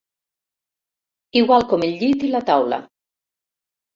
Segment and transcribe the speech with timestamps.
[1.41, 2.83] Igual com el llit i la taula.